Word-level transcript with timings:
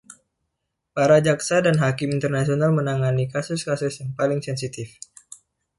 Para 0.97 1.17
jaksa 1.27 1.57
dan 1.65 1.77
hakim 1.83 2.09
internasional 2.17 2.71
menangani 2.79 3.25
kasus-kasus 3.33 3.93
yang 4.01 4.11
paling 4.19 4.39
sensitif. 4.47 4.89